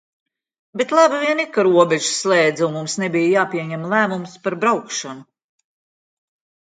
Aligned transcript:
Bet 0.79 0.93
labi 0.99 1.19
vien 1.23 1.41
ir, 1.43 1.49
ka 1.57 1.65
robežas 1.67 2.15
slēdza 2.23 2.67
un 2.69 2.73
mums 2.77 2.97
nebija 3.03 3.29
jāpieņem 3.37 3.87
lēmums 3.95 4.35
par 4.49 4.57
braukšanu. 4.65 5.27